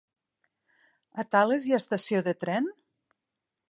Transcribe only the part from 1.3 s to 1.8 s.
Tales hi